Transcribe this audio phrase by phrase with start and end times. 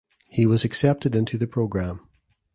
[0.31, 1.99] He was accepted into the program.